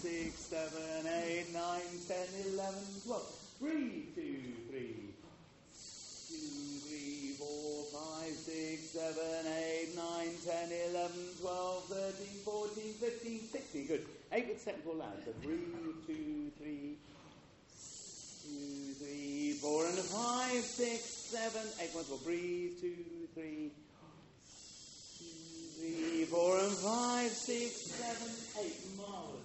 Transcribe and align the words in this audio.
six, 0.00 0.46
seven, 0.46 1.06
eight, 1.24 1.52
nine, 1.52 1.80
ten, 2.06 2.26
eleven, 2.46 2.84
twelve. 3.04 3.26
Three, 3.58 4.06
two, 4.14 4.54
three. 4.70 5.10
Two, 6.28 6.78
three, 6.86 7.34
four, 7.38 7.84
five, 7.90 8.32
six, 8.34 8.90
seven, 8.90 9.46
eight, 9.58 9.96
nine, 9.96 10.30
ten, 10.46 10.70
eleven, 10.90 11.18
twelve, 11.40 11.84
thirteen, 11.90 12.38
fourteen, 12.44 12.94
fifteen, 12.94 13.40
sixteen. 13.50 13.86
Good. 13.86 14.06
Eight 14.32 14.50
acceptable 14.50 14.94
lines. 14.94 15.24
So 15.24 15.32
Two, 15.42 15.56
three, 18.98 19.52
four 19.60 19.86
and 19.86 19.98
five, 19.98 20.62
six, 20.64 21.02
seven, 21.30 21.62
eight. 21.80 21.90
Once 21.94 22.08
more. 22.08 22.18
Breathe. 22.24 22.80
Two, 22.80 22.94
three 23.34 23.70
three, 25.78 26.24
four, 26.24 26.58
and 26.58 26.76
five, 26.76 27.30
six, 27.30 27.90
seven, 27.92 28.32
eight. 28.60 28.76
Marvelous. 28.96 29.37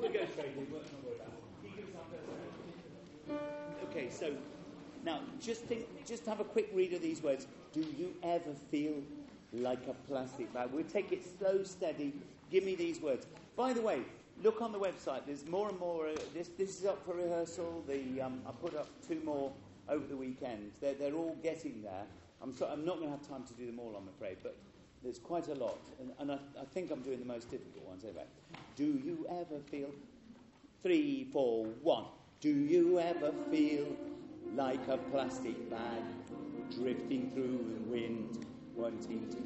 we'll, 0.00 0.12
go 0.12 0.20
straight. 0.32 0.52
Okay, 3.90 4.10
so 4.10 4.32
now 5.04 5.20
just 5.40 5.62
think, 5.64 5.86
just 6.06 6.26
have 6.26 6.40
a 6.40 6.44
quick 6.44 6.70
read 6.74 6.92
of 6.92 7.02
these 7.02 7.22
words. 7.22 7.46
Do 7.72 7.80
you 7.80 8.14
ever 8.22 8.52
feel 8.70 8.94
like 9.52 9.86
a 9.88 9.94
plastic 10.08 10.52
bag? 10.52 10.70
We'll 10.72 10.84
take 10.84 11.12
it 11.12 11.24
slow, 11.38 11.62
steady. 11.64 12.12
Give 12.50 12.64
me 12.64 12.74
these 12.74 13.00
words. 13.00 13.26
By 13.56 13.72
the 13.72 13.80
way, 13.80 14.00
look 14.42 14.60
on 14.60 14.72
the 14.72 14.78
website. 14.78 15.22
There's 15.26 15.46
more 15.46 15.68
and 15.68 15.78
more. 15.78 16.08
Uh, 16.08 16.16
this, 16.34 16.50
this 16.58 16.80
is 16.80 16.86
up 16.86 17.04
for 17.04 17.14
rehearsal. 17.14 17.82
The, 17.88 18.20
um, 18.20 18.40
I 18.46 18.52
put 18.52 18.76
up 18.76 18.88
two 19.06 19.20
more 19.24 19.52
over 19.88 20.06
the 20.06 20.16
weekend. 20.16 20.72
They're, 20.80 20.94
they're 20.94 21.14
all 21.14 21.36
getting 21.42 21.82
there. 21.82 22.04
I'm, 22.42 22.52
so, 22.52 22.68
I'm 22.70 22.84
not 22.84 22.98
going 22.98 23.10
to 23.10 23.16
have 23.16 23.28
time 23.28 23.44
to 23.44 23.54
do 23.54 23.66
them 23.66 23.78
all, 23.78 23.94
I'm 23.96 24.08
afraid, 24.08 24.36
but 24.42 24.56
there's 25.06 25.20
quite 25.20 25.46
a 25.46 25.54
lot. 25.54 25.78
And, 26.00 26.10
and 26.18 26.32
I, 26.32 26.38
I 26.60 26.64
think 26.74 26.90
I'm 26.90 27.00
doing 27.00 27.20
the 27.20 27.24
most 27.24 27.48
difficult 27.48 27.86
ones 27.86 28.02
anyway. 28.02 28.24
Do 28.74 28.84
you 28.84 29.24
ever 29.30 29.60
feel? 29.70 29.90
Three, 30.82 31.28
four, 31.32 31.66
one. 31.82 32.06
Do 32.40 32.48
you 32.48 32.98
ever 32.98 33.32
feel 33.48 33.86
like 34.56 34.80
a 34.88 34.98
plastic 34.98 35.70
bag 35.70 36.02
drifting 36.74 37.30
through 37.34 37.72
the 37.72 37.90
wind, 37.90 38.46
wanting 38.74 39.28
to? 39.30 39.36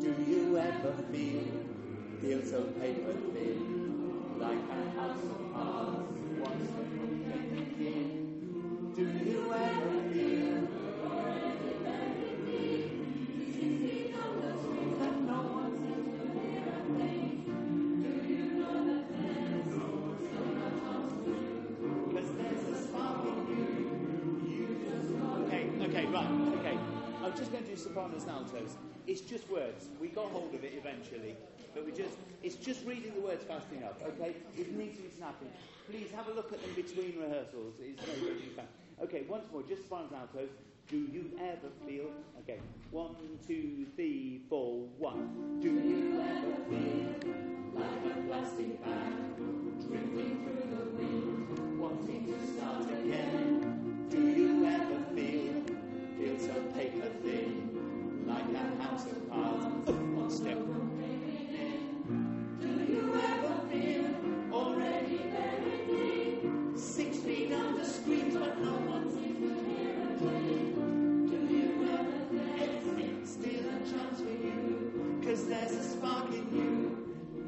Do 0.00 0.14
you 0.30 0.56
ever 0.56 0.94
feel 1.12 1.42
feel 2.20 2.44
so 2.44 2.62
paper 2.80 3.14
thin, 3.32 4.38
like 4.38 4.58
a 4.70 5.00
house 5.00 5.24
of 5.24 5.52
cards 5.52 6.12
once 6.38 6.70
in? 7.80 8.92
Do 8.94 9.02
you 9.02 9.52
ever 9.52 10.12
feel? 10.12 10.79
Words. 29.70 29.88
We 30.00 30.08
got 30.08 30.30
hold 30.30 30.54
of 30.54 30.64
it 30.64 30.74
eventually, 30.76 31.36
but 31.74 31.84
we 31.84 31.92
just 31.92 32.16
it's 32.42 32.56
just 32.56 32.84
reading 32.86 33.12
the 33.14 33.20
words 33.20 33.44
fast 33.44 33.66
enough, 33.72 34.02
okay? 34.02 34.34
It 34.56 34.76
needs 34.76 34.96
to 34.96 35.02
be 35.02 35.10
snappy. 35.16 35.46
Please 35.88 36.10
have 36.14 36.28
a 36.28 36.32
look 36.32 36.52
at 36.52 36.60
them 36.62 36.74
between 36.74 37.20
rehearsals. 37.20 37.74
It's 37.80 38.02
good 38.04 38.40
you 38.40 38.52
can. 38.54 38.66
Okay, 39.02 39.24
once 39.28 39.46
more, 39.52 39.62
just 39.62 39.82
sopranos 39.82 40.10
and 40.12 40.20
altos. 40.20 40.50
Do 40.88 40.96
you 40.96 41.30
ever 41.38 41.70
feel 41.86 42.10
okay, 42.40 42.58
one, 42.90 43.14
two, 43.46 43.86
three, 43.94 44.42
four, 44.48 44.86
one. 44.98 45.60
Do 45.60 45.68
you 45.70 46.20
ever 46.20 46.54
feel 46.68 47.32
like 47.74 48.16
a 48.16 48.20
plastic 48.26 48.84
bag 48.84 49.36
drifting 49.86 50.44
through 50.44 50.66
the 50.76 50.84
wind, 50.96 51.78
wanting 51.78 52.26
to 52.26 52.58
start 52.58 52.84
again? 52.90 54.06
Do 54.10 54.18
you 54.18 54.66
ever 54.66 54.98
feel 55.14 55.40
feel 56.18 56.38
so 56.38 56.54
paper 56.74 57.08
thin, 57.22 57.79
like 58.30 58.52
a 58.54 58.82
house 58.82 59.06
of 59.06 59.28
cards 59.28 59.64
on 59.90 60.30
step? 60.30 60.58
Do 62.60 62.68
you 62.92 63.14
ever 63.14 63.54
feel 63.70 64.06
already 64.52 65.18
buried 65.34 65.86
deep, 65.88 66.78
six 66.78 67.18
feet 67.18 67.52
under 67.52 67.84
screens, 67.84 68.34
but 68.36 68.58
no 68.60 68.72
one 68.92 69.10
seems 69.10 69.38
to 69.40 69.52
hear 69.68 69.94
a 70.02 70.18
thing? 70.18 71.26
Do 71.28 71.36
you 71.54 71.66
ever 71.92 72.18
think 72.30 73.20
it's 73.20 73.32
still 73.32 73.68
a 73.68 73.78
chance 73.90 74.18
for 74.20 74.36
you? 74.46 75.20
Cause 75.24 75.46
there's 75.48 75.72
a 75.72 75.82
spark 75.82 76.28
in 76.28 76.46
you. 76.56 76.78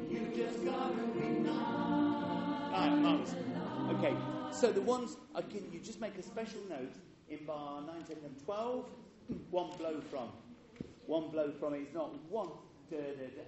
You 0.09 0.19
just 0.35 0.63
gotta 0.65 1.03
ignite. 1.17 1.55
Alright, 2.73 2.97
marvellous. 2.99 3.35
Okay, 3.97 4.15
so 4.51 4.71
the 4.71 4.81
ones, 4.81 5.17
uh, 5.35 5.41
can 5.41 5.71
you 5.71 5.79
just 5.79 5.99
make 6.01 6.17
a 6.17 6.23
special 6.23 6.59
note 6.69 6.93
in 7.29 7.45
bar 7.45 7.81
9, 7.81 8.03
10, 8.05 8.17
and 8.25 8.43
12? 8.45 8.89
One 9.51 9.69
blow 9.77 10.01
from. 10.11 10.29
One 11.07 11.29
blow 11.29 11.51
from 11.59 11.73
is 11.73 11.93
not 11.93 12.11
one. 12.29 12.49
Da, 12.89 12.97
da, 12.97 13.27
da. 13.35 13.43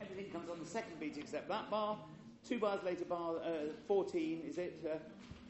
Everything 0.00 0.30
comes 0.32 0.50
on 0.50 0.58
the 0.58 0.68
second 0.68 0.98
beat 1.00 1.16
except 1.16 1.48
that 1.48 1.70
bar. 1.70 1.98
Two 2.46 2.58
bars 2.58 2.80
later, 2.84 3.04
bar 3.04 3.36
uh, 3.36 3.72
14, 3.86 4.42
is 4.46 4.58
it? 4.58 4.84
Uh, 4.84 4.96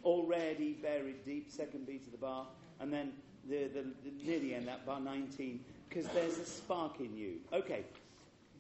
already 0.05 0.75
buried 0.75 1.25
deep, 1.25 1.51
second 1.51 1.87
beat 1.87 2.05
of 2.07 2.13
the 2.13 2.19
bar. 2.19 2.47
And 2.81 2.93
then 2.93 3.13
the, 3.49 3.65
the, 3.65 3.83
the, 4.05 4.25
near 4.25 4.39
the 4.39 4.55
end, 4.55 4.69
that 4.69 4.87
bar 4.87 5.01
19, 5.01 5.61
because 5.89 6.07
there's 6.09 6.39
a 6.39 6.45
spark 6.45 7.01
in 7.01 7.17
you. 7.17 7.41
Okay, 7.53 7.85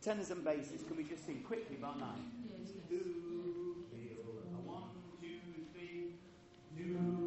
tenors 0.00 0.30
and 0.30 0.44
basses, 0.44 0.82
can 0.86 0.96
we 0.96 1.04
just 1.04 1.26
sing 1.26 1.42
quickly, 1.46 1.76
bar 1.76 1.94
9? 1.98 2.08
Do 2.88 3.00
feel 3.90 4.18
one, 4.64 4.82
two, 5.20 5.28
three? 5.72 6.14
Do 6.76 7.23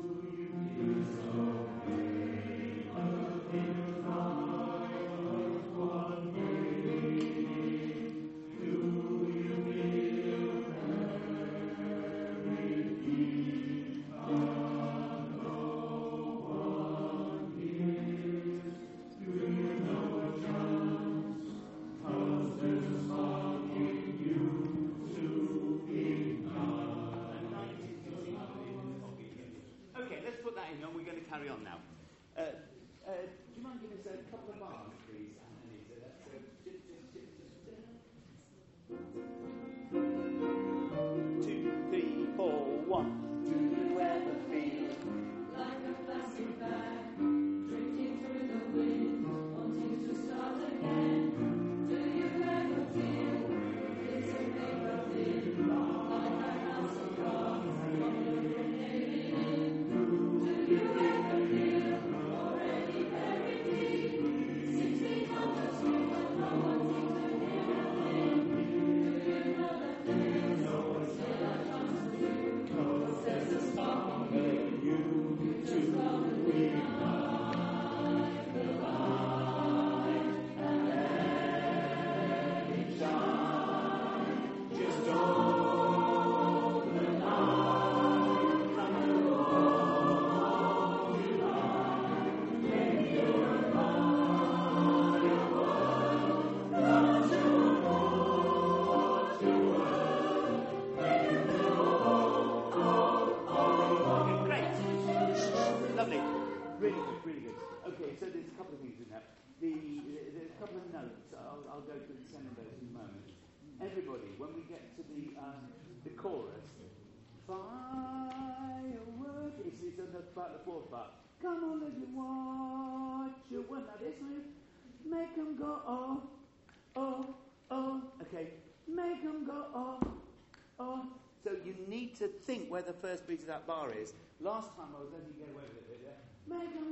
the 132.87 132.93
first 132.93 133.27
beat 133.27 133.41
of 133.41 133.47
that 133.47 133.67
bar 133.67 133.91
is. 133.91 134.13
Last 134.39 134.73
time 134.77 134.87
I 134.95 135.01
was 135.03 135.11
letting 135.11 135.27
you 135.35 135.43
get 135.43 135.51
away 135.51 135.67
with 135.75 135.91
it. 135.91 135.99
Yeah? 136.01 136.15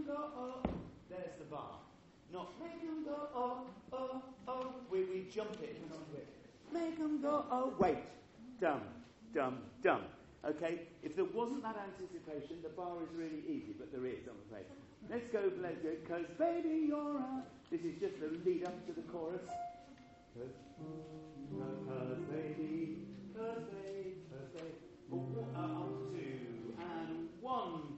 Go, 0.06 0.30
oh, 0.38 0.62
there's 1.10 1.34
the 1.40 1.46
bar. 1.46 1.80
Not 2.32 2.52
make 2.62 2.80
them 2.82 3.06
go, 3.06 3.28
oh, 3.34 3.62
oh, 3.92 4.22
oh. 4.48 4.74
We, 4.92 5.06
we 5.06 5.26
jump 5.34 5.58
it. 5.64 5.82
Make 6.72 7.00
them 7.00 7.22
go, 7.22 7.46
oh, 7.50 7.74
wait. 7.80 7.98
Dum, 8.62 8.82
dum, 9.34 9.58
dum. 9.82 10.02
Okay? 10.46 10.82
If 11.02 11.16
there 11.16 11.26
wasn't 11.26 11.64
that 11.64 11.78
anticipation, 11.80 12.58
the 12.62 12.70
bar 12.70 13.02
is 13.02 13.10
really 13.18 13.42
easy, 13.48 13.74
but 13.80 13.92
there 13.92 14.06
is, 14.06 14.28
I'm 14.30 14.38
afraid. 14.46 14.66
Let's 15.10 15.28
go, 15.32 15.52
let's 15.62 15.82
go, 15.82 15.90
cause 16.08 16.26
baby 16.38 16.88
you're 16.88 17.18
a... 17.18 17.44
This 17.72 17.82
is 17.82 18.00
just 18.00 18.20
the 18.20 18.28
lead 18.46 18.66
up 18.66 18.86
to 18.88 18.94
the 18.94 19.02
chorus. 19.12 19.42
Cause, 20.38 20.54
cause 21.88 22.18
baby, 22.30 23.08
cause 23.36 23.64
baby, 23.72 24.14
cause 24.30 24.62
baby. 24.62 24.86
Oh, 25.12 25.22
uh, 25.56 25.60
up 25.60 25.75
one, 27.46 27.95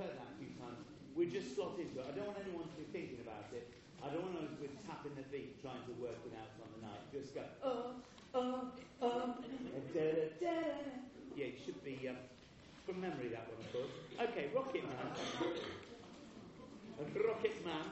heard 0.00 0.16
that 0.16 0.32
a 0.32 0.36
few 0.40 0.56
times, 0.56 0.80
we 1.12 1.28
just 1.28 1.52
slot 1.52 1.76
into 1.76 2.00
it. 2.00 2.06
I 2.08 2.16
don't 2.16 2.24
want 2.32 2.40
anyone 2.40 2.64
to 2.64 2.76
be 2.80 2.88
thinking 2.88 3.20
about 3.20 3.52
it. 3.52 3.68
I 4.00 4.08
don't 4.08 4.24
want 4.24 4.40
to 4.40 4.56
be 4.56 4.72
tapping 4.88 5.12
their 5.12 5.28
feet 5.28 5.60
trying 5.60 5.84
to 5.84 5.92
work 6.00 6.16
it 6.24 6.32
out 6.32 6.56
on 6.64 6.72
the 6.72 6.80
night. 6.88 7.04
Just 7.12 7.36
go, 7.36 7.44
oh, 7.60 8.00
oh, 8.32 8.72
oh, 9.04 9.36
da, 9.92 10.00
da, 10.00 10.32
da. 10.40 10.56
Yeah, 11.36 11.52
it 11.52 11.60
should 11.60 11.84
be 11.84 12.08
um, 12.08 12.16
from 12.88 13.00
memory, 13.00 13.28
that 13.28 13.44
one, 13.52 13.60
of 13.60 13.68
course. 13.76 13.92
Okay, 14.32 14.48
Rocket 14.56 14.88
Man. 14.88 15.12
Rocket 17.28 17.64
Man. 17.64 17.86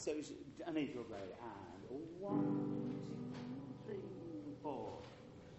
So 0.00 0.12
it's 0.16 0.32
an 0.66 0.78
equal 0.78 1.04
play. 1.04 1.18
And 1.18 2.00
one, 2.18 2.96
two, 3.86 3.92
three, 3.92 4.54
four. 4.62 4.96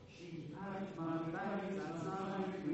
She 0.09 0.49
packed 0.57 0.97
my 0.97 1.29
bags 1.29 1.77
outside, 1.77 2.65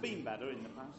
been 0.00 0.24
better 0.24 0.48
in 0.48 0.64
the 0.64 0.72
past. 0.72 0.96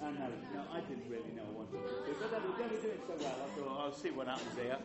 I 0.00 0.10
know. 0.16 0.32
No, 0.52 0.60
I 0.72 0.80
didn't 0.80 1.08
really 1.12 1.32
know 1.36 1.44
I 1.44 1.52
wanted 1.52 1.76
to 1.76 1.92
do, 2.08 2.12
but 2.16 2.32
they 2.32 2.40
were, 2.40 2.56
they 2.56 2.68
were 2.72 2.88
it 2.88 3.04
so 3.04 3.14
well. 3.20 3.36
I 3.36 3.48
thought 3.52 3.76
I'll 3.84 3.92
see 3.92 4.10
what 4.16 4.28
happens 4.28 4.56
here. 4.56 4.80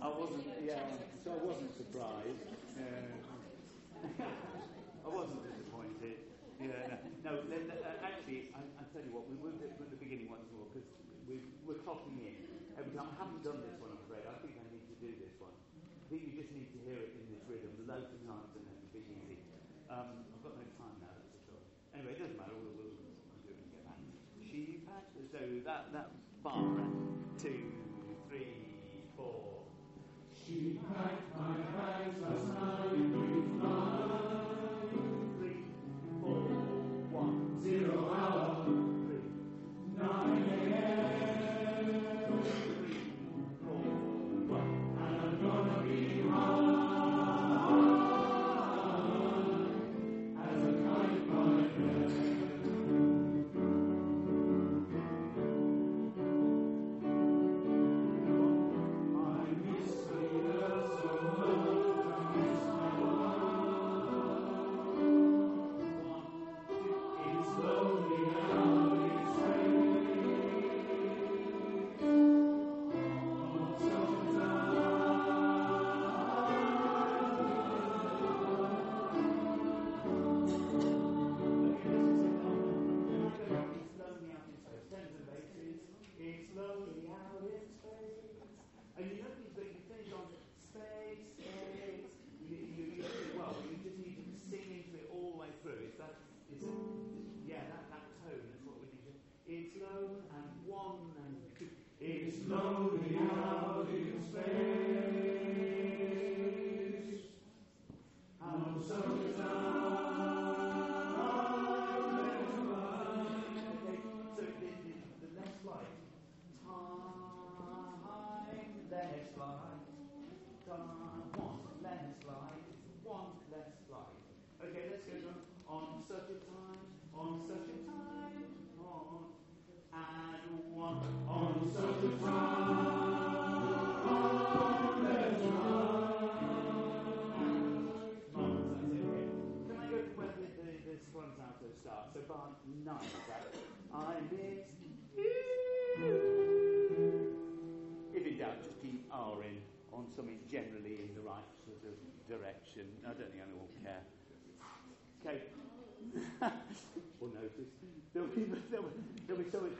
I 0.00 0.08
wasn't, 0.08 0.44
yeah, 0.64 0.80
so 1.24 1.32
I 1.32 1.40
wasn't 1.44 1.72
surprised. 1.76 2.40
Uh, 2.76 4.04
I 5.04 5.08
wasn't 5.08 5.44
disappointed. 5.44 6.16
Yeah, 6.60 6.88
no, 6.88 6.96
no 7.24 7.32
then, 7.52 7.72
uh, 7.72 8.04
actually, 8.04 8.52
I'll 8.56 8.88
tell 8.92 9.04
you 9.04 9.12
what, 9.12 9.28
we 9.28 9.36
were 9.40 9.52
at 9.52 9.76
the 9.76 10.00
beginning 10.00 10.32
once 10.32 10.48
more 10.56 10.68
because 10.72 10.88
we, 11.28 11.40
we're 11.68 11.80
clocking 11.84 12.16
in 12.20 12.36
every 12.80 12.92
time. 12.96 13.12
I 13.12 13.16
haven't 13.20 13.44
done 13.44 13.60
this 13.60 13.76
are. 26.56 26.93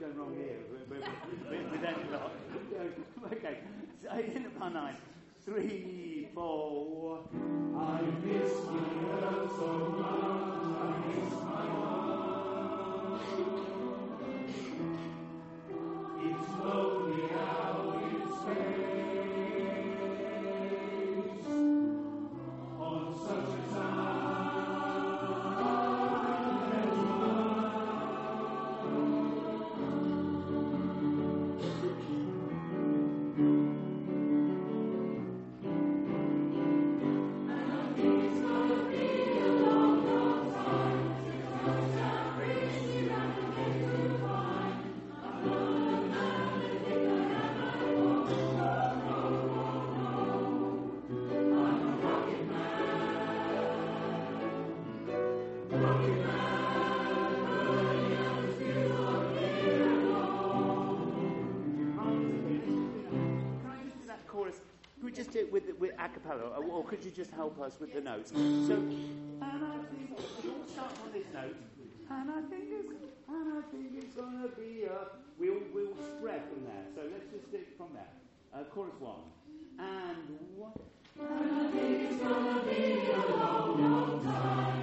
going 0.05 0.17
wrong 0.17 0.35
here 0.35 0.57
with, 0.71 0.87
with, 0.87 1.01
with, 1.49 1.71
with 1.71 1.81
okay, 3.33 3.57
so 4.03 4.09
in 4.35 4.43
nine. 4.69 4.95
Three, 5.43 6.27
four. 6.33 7.21
I 7.75 8.01
miss 8.23 8.51
my 8.65 8.81
world 9.03 9.49
so 9.57 9.67
much. 9.97 10.77
I 10.81 10.87
miss 11.07 11.33
my 11.41 11.65
world. 11.79 13.74
just 67.15 67.31
help 67.31 67.59
us 67.61 67.79
with 67.79 67.93
the 67.93 68.01
notes? 68.01 68.31
So, 68.31 68.37
and 68.37 69.41
I 69.41 69.77
think 69.89 70.19
we 70.43 70.49
all 70.49 70.67
start 70.67 70.91
on 71.05 71.13
this 71.13 71.23
note. 71.33 71.55
And 72.09 72.29
I 72.29 72.41
think 72.49 72.65
it's, 72.69 72.89
and 73.29 73.53
I 73.53 73.61
think 73.71 73.87
it's 73.97 74.15
gonna 74.15 74.49
be. 74.49 74.85
Uh, 74.85 75.05
we'll 75.39 75.61
we'll 75.73 75.95
spread 76.17 76.41
from 76.49 76.65
there. 76.65 76.85
So 76.93 77.01
let's 77.11 77.31
just 77.31 77.47
stick 77.47 77.67
from 77.77 77.87
there. 77.93 78.13
Uh, 78.53 78.65
chorus 78.65 78.93
one. 78.99 79.23
And 79.79 80.39
what? 80.57 80.77
And 81.17 81.55
I 81.55 81.71
think 81.71 82.11
it's 82.11 82.21
gonna 82.21 82.61
be 82.63 83.09
a 83.09 83.37
long, 83.37 83.81
long 83.81 84.23
time. 84.23 84.74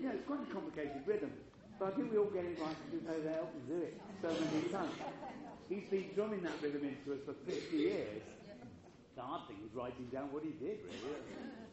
Yeah, 0.00 0.14
it's 0.14 0.26
quite 0.26 0.40
a 0.42 0.50
complicated 0.52 1.02
rhythm, 1.06 1.32
but 1.78 1.92
I 1.92 1.96
think 1.96 2.12
we 2.12 2.18
all 2.18 2.30
get 2.30 2.44
it 2.44 2.58
right 2.58 2.76
because 2.90 3.04
they 3.06 3.20
they 3.20 3.34
help 3.34 3.50
us 3.54 3.64
do 3.68 3.78
it 3.82 4.00
so 4.22 4.28
many 4.28 4.68
times. 4.68 4.94
He's 5.68 5.84
been 5.90 6.10
drumming 6.14 6.42
that 6.42 6.56
rhythm 6.62 6.84
into 6.84 7.12
us 7.12 7.20
for 7.26 7.34
50 7.44 7.76
years. 7.76 8.22
So 9.14 9.20
I 9.20 9.42
think 9.46 9.60
he's 9.60 9.74
writing 9.74 10.06
down 10.14 10.32
what 10.32 10.44
he 10.44 10.54
did, 10.56 10.78
really. 10.86 11.18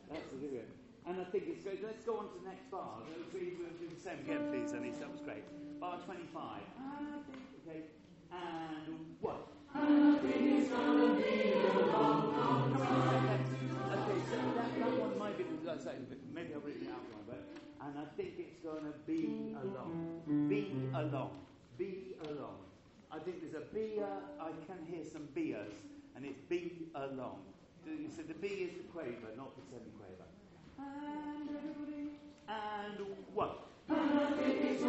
That's 0.10 0.28
the 0.34 0.38
rhythm. 0.42 0.68
And 1.06 1.22
I 1.22 1.26
think 1.30 1.46
it's 1.48 1.64
good. 1.64 1.80
Let's 1.84 2.04
go 2.04 2.18
on 2.18 2.34
to 2.34 2.40
the 2.42 2.50
next 2.50 2.70
bar. 2.72 3.06
We'll 3.06 3.30
do 3.32 3.88
the 3.88 4.02
same 4.02 4.20
again, 4.26 4.50
please, 4.50 4.74
Anis. 4.74 4.98
That 4.98 5.12
was 5.12 5.22
great. 5.22 5.46
Bar 5.80 6.02
25. 6.04 6.62
And 6.82 7.14
I 7.14 7.20
think, 7.30 7.42
okay. 7.62 7.82
And 8.34 9.16
one. 9.22 9.55
And 17.86 18.00
I 18.00 18.06
think 18.18 18.34
it's 18.40 18.58
going 18.64 18.84
to 18.84 18.94
be 19.06 19.56
along. 19.62 20.22
Be 20.50 20.90
along. 20.94 21.32
Be 21.78 22.16
along. 22.26 22.58
I 23.12 23.20
think 23.20 23.42
there's 23.42 23.62
a 23.62 23.74
beer, 23.74 24.08
I 24.42 24.50
can 24.66 24.86
hear 24.88 25.04
some 25.06 25.28
beers, 25.36 25.72
and 26.16 26.26
it's 26.26 26.40
be 26.50 26.88
along. 26.96 27.42
You 27.86 28.10
said 28.16 28.28
the 28.28 28.34
B 28.34 28.48
is 28.48 28.74
the 28.78 28.84
quaver, 28.92 29.30
not 29.38 29.56
the 29.56 29.62
semi-quaver. 29.70 30.26
And 30.80 31.50
everybody, 31.50 32.18
and 32.50 33.06
one. 33.34 33.50
Marvellous, 33.88 34.82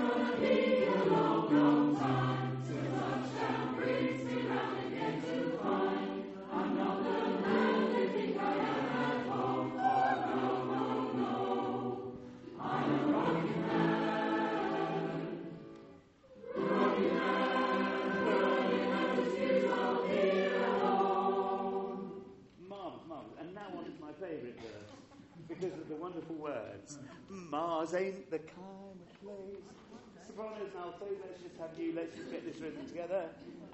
because 25.59 25.79
of 25.79 25.88
the 25.88 25.97
wonderful 25.97 26.37
words. 26.37 26.99
Mars 27.29 27.95
ain't 27.95 28.31
the 28.31 28.38
kind 28.38 28.99
of 29.01 29.23
place. 29.23 29.62
Sopranos 30.27 30.59
and 30.61 30.83
altos, 30.83 31.16
let's 31.23 31.42
just 31.42 31.57
have 31.57 31.71
you, 31.79 31.95
let's 31.95 32.14
just 32.14 32.31
get 32.31 32.45
this 32.45 32.61
rhythm 32.61 32.87
together. 32.87 33.25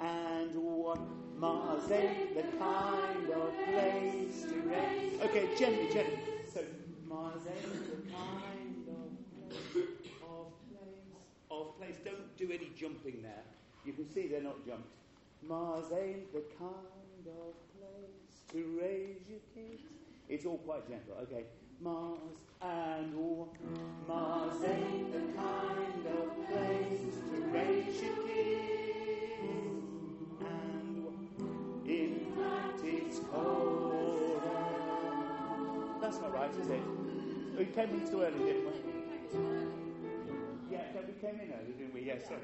And 0.00 0.54
one, 0.54 1.00
Mars 1.36 1.90
ain't 1.90 2.34
the 2.36 2.42
kind 2.58 3.30
of 3.30 3.52
place 3.66 4.42
to 4.42 4.60
rest. 4.68 5.22
Okay, 5.22 5.48
gently, 5.58 5.92
gently. 5.92 6.18
So, 6.52 6.60
Mars 7.08 7.42
ain't 7.46 7.72
the 7.90 8.12
kind 8.12 8.86
of 8.88 9.72
place, 9.72 9.86
of 10.22 10.52
place, 10.70 11.50
of 11.50 11.78
place. 11.78 11.96
Don't 12.04 12.36
do 12.36 12.50
any 12.52 12.70
jumping 12.76 13.22
there. 13.22 13.42
You 13.84 13.92
can 13.92 14.08
see 14.12 14.28
they're 14.28 14.42
not 14.42 14.64
jumped. 14.66 14.88
Mars 15.48 15.86
ain't 15.92 16.32
the 16.32 16.44
kind 16.58 17.26
of 17.26 17.54
place 17.74 18.42
to 18.52 18.78
raise 18.80 19.28
your 19.28 19.40
kids. 19.54 19.82
It's 20.28 20.46
all 20.46 20.58
quite 20.58 20.88
gentle. 20.88 21.16
Okay. 21.22 21.44
Mars 21.82 22.18
and 22.60 23.14
war. 23.16 23.48
Mars 24.06 24.62
ain't 24.64 25.12
the 25.12 25.32
kind 25.36 26.06
of 26.06 26.46
place 26.46 27.16
to 27.32 27.42
raise 27.50 28.02
your 28.02 28.16
kids. 28.28 29.82
And 30.40 31.06
in 31.84 32.32
fact, 32.36 32.80
it's 32.84 33.18
cold. 33.18 34.42
That's 36.00 36.18
not 36.20 36.32
right, 36.32 36.50
is 36.50 36.68
it? 36.68 36.80
Oh, 36.84 37.58
we 37.58 37.64
came 37.64 37.90
in 37.90 38.08
too 38.08 38.22
early, 38.22 38.38
didn't 38.38 38.64
we? 38.66 38.72
Yeah, 40.70 40.82
we 41.04 41.12
came 41.20 41.40
in 41.40 41.52
early, 41.52 41.72
didn't 41.76 41.94
we? 41.94 42.02
Yes, 42.02 42.22
sorry. 42.28 42.42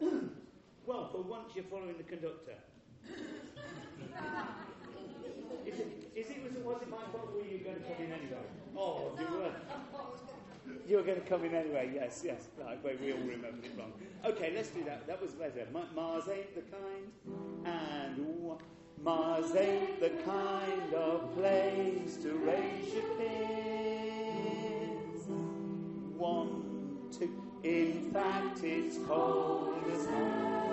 Well, 0.86 1.08
for 1.10 1.22
once 1.22 1.54
you're 1.54 1.64
following 1.64 1.96
the 1.96 2.02
conductor. 2.02 2.56
Is 5.66 5.80
it, 5.80 6.10
is 6.14 6.30
it, 6.30 6.42
was, 6.42 6.52
it, 6.52 6.64
was 6.64 6.82
it 6.82 6.90
my 6.90 6.98
fault 7.12 7.30
or 7.32 7.40
were 7.40 7.46
you 7.46 7.58
going 7.58 7.76
to 7.76 7.82
come 7.82 8.04
in 8.04 8.12
anyway? 8.12 8.46
Oh, 8.76 9.12
oh 9.16 9.18
you 9.18 9.26
were. 9.38 9.52
You 10.88 10.96
were 10.96 11.02
going 11.02 11.20
to 11.20 11.26
come 11.26 11.44
in 11.44 11.54
anyway, 11.54 11.90
yes, 11.94 12.22
yes. 12.24 12.48
Well, 12.58 12.76
we 12.82 13.12
all 13.12 13.18
remembered 13.18 13.64
it 13.64 13.72
wrong. 13.78 13.92
Okay, 14.24 14.52
let's 14.54 14.68
do 14.68 14.84
that. 14.84 15.06
That 15.06 15.20
was 15.20 15.32
better. 15.32 15.66
Ma- 15.72 15.90
Mars 15.94 16.28
ain't 16.28 16.54
the 16.54 16.62
kind, 16.62 17.12
and 17.64 18.26
Mars 19.02 19.54
ain't 19.54 20.00
the 20.00 20.10
kind 20.24 20.94
of 20.94 21.34
place 21.36 22.16
to 22.22 22.32
raise 22.38 22.94
your 22.94 23.04
kids. 23.18 24.46
One, 26.16 26.62
two. 27.12 27.30
In 27.62 28.10
fact, 28.12 28.62
it's 28.62 28.98
cold 29.06 29.84
as 29.92 30.06
hell. 30.06 30.63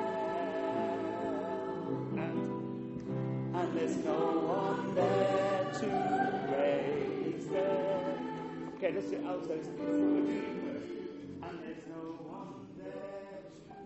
There's 3.82 3.98
no 4.06 4.13
one 4.13 4.94
there 4.94 5.65
to 5.80 5.88
raise 6.54 7.48
them. 7.48 8.70
Okay, 8.78 8.91
let's 8.94 9.10
do 9.10 9.17
altos. 9.26 9.65
And 9.65 11.56
there's 11.63 11.86
no 11.89 12.04
one 12.30 12.67
there 12.78 13.41
to 13.70 13.78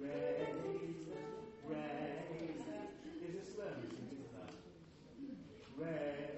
raise 0.00 1.06
them. 1.06 1.30
Raise 1.68 2.62
them. 2.66 2.88
Is 3.22 3.34
it 3.36 3.46
slur 3.54 3.74
missing? 3.80 4.08
Is 4.24 4.32
that? 4.34 4.50
Raise. 5.78 6.33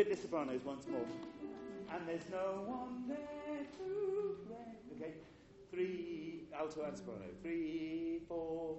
With 0.00 0.08
the 0.08 0.16
sopranos 0.16 0.64
once 0.64 0.86
more. 0.88 1.04
And 1.92 2.08
there's 2.08 2.24
no 2.32 2.64
one 2.64 3.04
there 3.06 3.66
to 3.76 4.36
raise. 4.48 4.96
Okay. 4.96 5.12
Three, 5.70 6.44
alto 6.58 6.84
and 6.84 6.96
soprano. 6.96 7.26
Three, 7.42 8.20
four. 8.26 8.76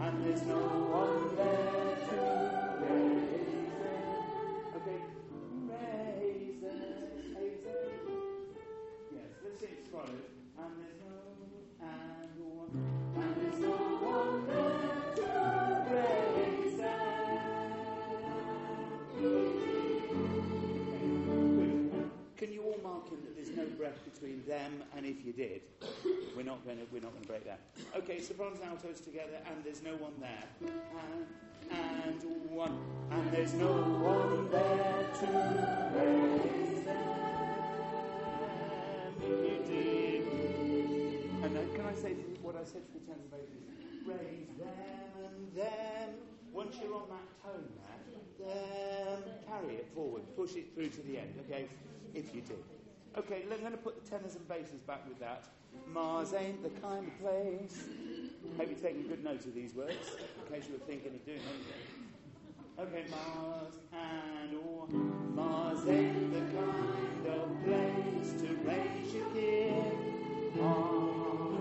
And 0.00 0.26
there's 0.26 0.42
no 0.42 0.58
one 0.58 1.36
there 1.36 1.94
to 2.08 2.16
raise 2.82 3.70
them. 3.78 4.10
Okay. 4.74 4.98
Raise 5.70 6.58
them. 6.62 7.38
Raise 7.38 7.62
them. 7.62 7.94
Yes, 9.14 9.30
let's 9.44 9.60
sing 9.60 9.78
soprano. 9.84 10.18
And 10.58 10.72
there's 10.82 10.98
no, 10.98 11.03
between 24.14 24.44
them 24.46 24.82
and 24.96 25.04
if 25.04 25.24
you 25.24 25.32
did? 25.32 25.62
We're 26.36 26.44
not 26.44 26.64
going 26.64 26.78
to 26.78 26.84
we're 26.92 27.02
not 27.02 27.12
going 27.12 27.22
to 27.22 27.28
break 27.28 27.44
that. 27.44 27.60
Okay, 27.96 28.20
sopranos 28.20 28.58
and 28.60 28.70
altos 28.70 29.00
together, 29.00 29.38
and 29.46 29.64
there's 29.64 29.82
no 29.82 29.96
one 29.96 30.12
there. 30.20 30.44
And, 30.60 31.26
and 31.70 32.50
one, 32.50 32.78
and 33.10 33.32
there's 33.32 33.54
no 33.54 33.72
one 33.72 34.50
there 34.50 35.06
to 35.20 35.26
raise 35.96 36.84
them. 36.84 36.98
If 39.22 39.38
you 39.50 39.58
did. 39.66 40.22
And 41.42 41.56
then 41.56 41.74
can 41.74 41.86
I 41.86 41.94
say 41.94 42.12
what 42.42 42.56
I 42.56 42.64
said 42.64 42.82
to 42.86 42.92
the 42.92 43.00
tenor 43.00 43.28
basses? 43.30 43.62
Raise 44.06 44.48
them 44.58 45.24
and 45.24 45.56
them. 45.56 46.14
Once 46.52 46.76
you're 46.80 46.94
on 46.94 47.08
that 47.08 47.42
tone 47.42 47.68
there, 48.38 49.18
carry 49.48 49.76
it 49.76 49.88
forward, 49.94 50.22
push 50.36 50.54
it 50.54 50.72
through 50.74 50.88
to 50.88 51.02
the 51.02 51.18
end, 51.18 51.34
okay? 51.46 51.68
If 52.14 52.34
you 52.34 52.42
do. 52.42 52.54
Okay, 53.16 53.42
I'm 53.50 53.60
going 53.60 53.70
to 53.70 53.78
put 53.78 54.02
the 54.02 54.10
tenors 54.10 54.34
and 54.34 54.48
basses 54.48 54.80
back 54.80 55.06
with 55.08 55.20
that. 55.20 55.44
Mars 55.86 56.34
ain't 56.34 56.62
the 56.64 56.80
kind 56.80 57.06
of 57.06 57.20
place. 57.20 57.84
Hope 58.56 58.68
you're 58.68 58.78
taking 58.78 59.06
good 59.06 59.22
note 59.22 59.44
of 59.44 59.54
these 59.54 59.72
words, 59.72 60.10
in 60.18 60.52
case 60.52 60.66
you 60.68 60.74
were 60.74 60.84
thinking 60.84 61.14
of 61.14 61.24
doing 61.24 61.38
anything. 61.38 61.84
Okay, 62.76 63.04
Mars 63.10 63.74
and 63.92 64.56
or 64.66 64.88
Mars 64.88 65.86
ain't 65.86 66.32
the 66.32 66.40
kind 66.58 67.26
of 67.28 67.64
place 67.64 68.32
to 68.42 68.48
raise 68.64 69.14
your 69.14 69.30
kid. 69.30 70.56
Mars 70.56 71.53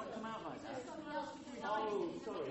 not 0.00 0.14
come 0.16 0.24
out 0.24 0.42
like 0.48 0.62
that? 0.64 0.80
Oh, 1.64 2.08
sorry. 2.24 2.48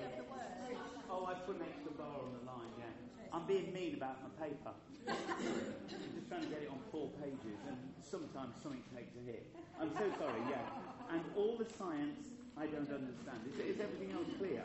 Oh, 1.10 1.26
I 1.26 1.34
put 1.42 1.56
an 1.58 1.66
extra 1.66 1.92
bar 1.98 2.22
on 2.22 2.32
the 2.38 2.44
line, 2.46 2.74
yeah. 2.78 3.34
I'm 3.34 3.46
being 3.50 3.74
mean 3.74 3.96
about 3.98 4.22
my 4.22 4.30
paper. 4.38 4.74
I'm 5.10 6.14
just 6.14 6.30
trying 6.30 6.46
to 6.46 6.50
get 6.54 6.62
it 6.62 6.70
on 6.70 6.78
four 6.92 7.10
pages, 7.18 7.58
and 7.66 7.78
sometimes 8.06 8.54
something 8.62 8.86
takes 8.94 9.18
a 9.18 9.24
hit. 9.26 9.50
I'm 9.82 9.90
so 9.98 10.06
sorry, 10.22 10.42
yeah. 10.50 10.62
And 11.10 11.26
all 11.36 11.58
the 11.58 11.66
science, 11.66 12.30
I 12.54 12.70
don't 12.70 12.86
understand. 12.86 13.42
Is, 13.50 13.58
is 13.58 13.82
everything 13.82 14.14
else 14.14 14.30
clear? 14.38 14.62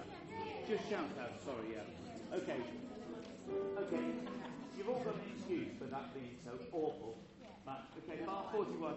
Just 0.69 0.85
shout 0.93 1.09
out, 1.17 1.41
sorry, 1.41 1.81
yeah. 1.81 2.37
Okay. 2.37 2.61
Okay. 3.81 4.05
You've 4.77 4.89
all 4.91 5.01
got 5.01 5.15
an 5.15 5.25
excuse 5.33 5.73
for 5.79 5.89
that 5.89 6.13
being 6.13 6.37
so 6.45 6.53
awful. 6.73 7.17
But, 7.65 7.89
okay, 8.05 8.21
bar 8.27 8.53
41. 8.53 8.95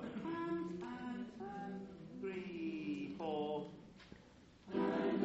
Three, 2.19 3.13
four. 3.17 3.67
Okay, 4.73 5.17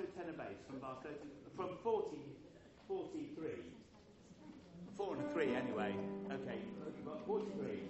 tenor 0.00 0.32
bass 0.32 0.56
from 0.68 0.78
bar 0.80 0.96
30, 1.02 1.16
from 1.56 1.68
40, 1.82 2.16
43. 2.88 3.48
Four 4.96 5.16
and 5.16 5.32
three 5.32 5.54
anyway. 5.54 5.94
Okay, 6.30 6.58
you've 6.96 7.06
got 7.06 7.26
43. 7.26 7.82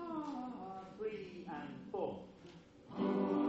Ah, 0.00 0.84
three 0.98 1.46
and 1.48 1.92
four. 1.92 3.43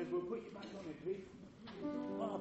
Sopranos, 0.00 0.12
we'll 0.12 0.22
put 0.22 0.44
you 0.44 0.50
back 0.50 0.66
on 0.78 0.88
it, 0.88 1.04
please. 1.04 1.26
Oh. 2.20 2.40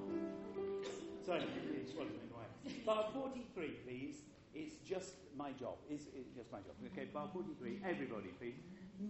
Sorry, 1.25 1.43
it's 1.75 1.91
swallowed 1.91 2.11
me 2.11 2.19
away. 2.33 2.83
Bar 2.85 3.07
43, 3.13 3.67
please. 3.85 4.15
It's 4.55 4.75
just 4.87 5.13
my 5.37 5.51
job. 5.51 5.75
It's, 5.89 6.05
it's 6.15 6.29
just 6.35 6.51
my 6.51 6.59
job. 6.59 6.75
Okay, 6.93 7.05
bar 7.13 7.29
43. 7.33 7.81
Everybody, 7.85 8.29
please. 8.39 8.55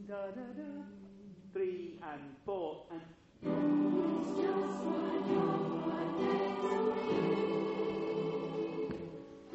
Da, 0.07 0.27
da, 0.27 0.41
da. 0.57 0.83
Three 1.53 1.99
and 2.03 2.35
four 2.45 2.85
and 2.91 3.01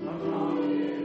Very 0.04 1.03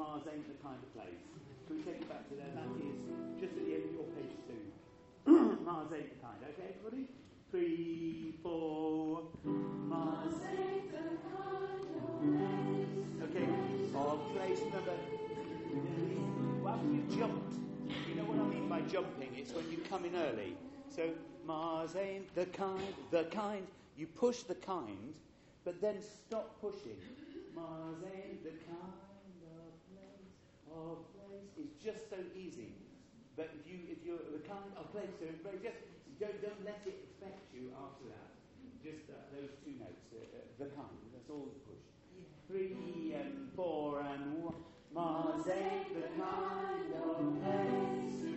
Mars 0.00 0.22
ain't 0.32 0.48
the 0.48 0.56
kind 0.64 0.80
of 0.80 0.94
place. 0.96 1.20
Can 1.66 1.76
we 1.76 1.82
take 1.82 2.00
it 2.00 2.08
back 2.08 2.26
to 2.30 2.34
there? 2.34 2.48
That 2.56 2.72
is 2.80 2.96
just 3.38 3.52
at 3.52 3.66
the 3.66 3.74
end 3.74 3.84
of 3.84 3.92
your 3.92 4.08
page 4.16 4.32
two. 4.48 5.60
Mars 5.68 5.92
ain't 5.92 6.08
the 6.08 6.24
kind. 6.24 6.40
Okay, 6.40 6.72
everybody? 6.72 7.04
Three, 7.50 8.32
four. 8.42 9.28
Mars. 9.44 10.40
Ain't 10.56 10.90
the 10.90 11.04
kind 11.28 11.64
of 11.68 11.84
place. 12.24 13.28
Okay. 13.28 13.44
Of 13.94 14.20
place 14.34 14.60
number. 14.72 14.96
Well, 16.64 16.80
you 16.90 17.04
jumped. 17.18 17.54
You 18.08 18.14
know 18.14 18.24
what 18.24 18.38
I 18.40 18.48
mean 18.48 18.68
by 18.70 18.80
jumping? 18.90 19.28
It's 19.36 19.52
when 19.52 19.70
you 19.70 19.84
come 19.90 20.06
in 20.06 20.16
early. 20.16 20.56
So 20.88 21.10
Mars 21.46 21.94
ain't 21.94 22.34
the 22.34 22.46
kind, 22.46 22.94
the 23.10 23.24
kind. 23.24 23.66
You 23.98 24.06
push 24.06 24.44
the 24.44 24.54
kind, 24.54 25.12
but 25.62 25.78
then 25.82 25.96
stop 26.00 26.58
pushing. 26.58 26.96
Mars 27.54 27.96
ain't 28.14 28.42
the 28.42 28.50
kind 28.64 29.09
of 30.74 31.06
place. 31.14 31.52
It's 31.58 31.76
just 31.82 32.10
so 32.10 32.18
easy. 32.34 32.74
But 33.36 33.50
if 33.56 33.66
you 33.66 33.78
if 33.88 34.04
you're 34.04 34.20
the 34.20 34.42
kind 34.46 34.70
of 34.76 34.90
place, 34.92 35.10
so 35.18 35.26
very 35.42 35.58
just 35.62 35.80
don't 36.18 36.40
don't 36.42 36.62
let 36.64 36.82
it 36.86 36.98
affect 37.16 37.52
you 37.54 37.72
after 37.76 38.10
that. 38.12 38.30
Just 38.84 39.08
uh, 39.10 39.16
those 39.36 39.52
two 39.64 39.76
notes, 39.76 40.08
uh, 40.12 40.24
uh, 40.24 40.40
the 40.58 40.68
kind. 40.72 41.00
That's 41.12 41.28
all 41.28 41.48
you 41.48 41.60
push. 41.68 41.84
Three 42.48 43.14
and 43.14 43.48
four 43.54 44.00
and 44.00 44.42
one. 44.42 44.54
Mars 44.92 45.46
ain't 45.46 45.94
the 45.94 46.08
kind 46.20 46.92
of 46.94 47.42
place 47.42 48.29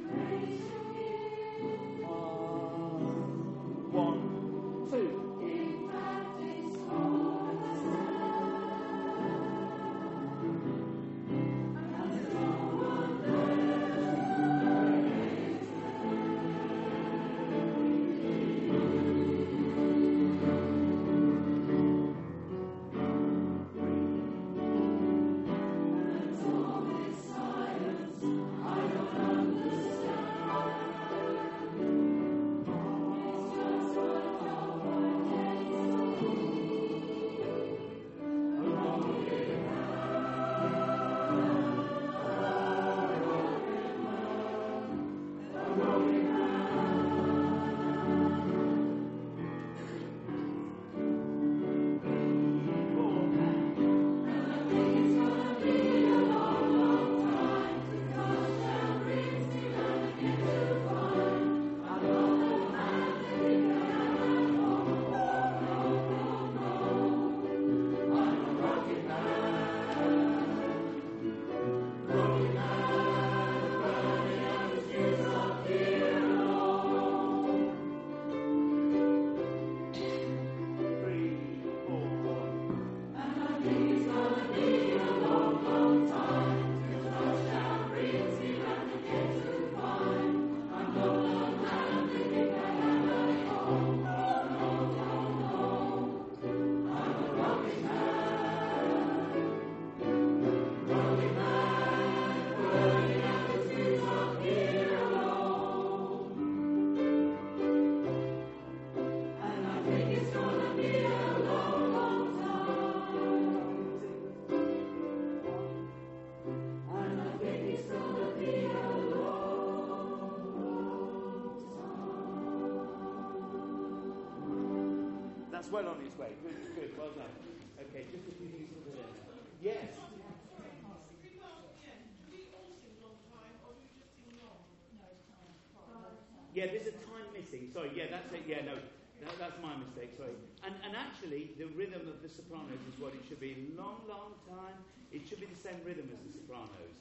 Yeah, 136.64 136.72
there's 136.72 136.88
a 136.88 136.96
time 137.12 137.28
missing. 137.36 137.68
Sorry, 137.76 137.92
yeah, 137.92 138.08
that's 138.08 138.32
it. 138.32 138.48
Yeah, 138.48 138.64
no, 138.64 138.80
that, 139.20 139.36
that's 139.36 139.60
my 139.60 139.76
mistake. 139.76 140.16
Sorry. 140.16 140.32
And, 140.64 140.72
and 140.80 140.96
actually, 140.96 141.52
the 141.60 141.68
rhythm 141.76 142.08
of 142.08 142.24
the 142.24 142.32
sopranos 142.32 142.80
is 142.88 142.96
what 143.04 143.12
it 143.12 143.20
should 143.28 143.44
be. 143.44 143.76
Long, 143.76 144.00
long 144.08 144.40
time. 144.48 144.80
It 145.12 145.28
should 145.28 145.44
be 145.44 145.52
the 145.52 145.60
same 145.60 145.84
rhythm 145.84 146.08
as 146.08 146.24
the 146.24 146.40
sopranos. 146.40 146.96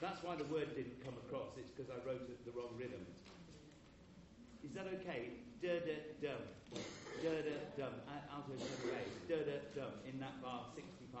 That's 0.00 0.24
why 0.24 0.40
the 0.40 0.48
word 0.48 0.72
didn't 0.72 1.04
come 1.04 1.12
across. 1.28 1.52
It's 1.60 1.68
because 1.68 1.92
I 1.92 2.00
wrote 2.08 2.24
it 2.24 2.40
the 2.48 2.56
wrong 2.56 2.72
rhythm. 2.80 3.04
Is 4.64 4.72
that 4.72 4.88
okay? 5.04 5.36
Da 5.60 5.84
da 5.84 5.96
dum, 6.24 6.42
da 7.20 7.28
da 7.44 7.56
dum. 7.76 7.94
Alto. 8.08 8.56
Da 9.28 9.36
da 9.36 9.56
dum. 9.76 9.92
In 10.08 10.16
that 10.24 10.40
bar 10.40 10.72
65. 10.72 11.20